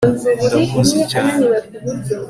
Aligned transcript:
ndamuzi 0.45 0.99
cyane 1.11 1.43